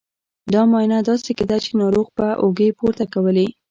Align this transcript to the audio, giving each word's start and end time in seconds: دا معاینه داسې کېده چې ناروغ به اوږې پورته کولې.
دا 0.53 0.61
معاینه 0.71 0.97
داسې 1.09 1.31
کېده 1.37 1.57
چې 1.65 1.71
ناروغ 1.81 2.07
به 2.17 2.27
اوږې 2.43 2.69
پورته 2.79 3.05
کولې. 3.13 3.47